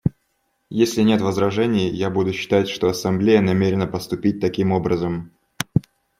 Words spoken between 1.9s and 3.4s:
я буду считать, что Ассамблея